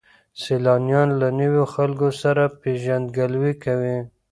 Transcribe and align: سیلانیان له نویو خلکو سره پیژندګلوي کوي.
سیلانیان 0.41 1.09
له 1.19 1.27
نویو 1.39 1.65
خلکو 1.73 2.09
سره 2.21 2.43
پیژندګلوي 2.61 3.53
کوي. 3.63 3.97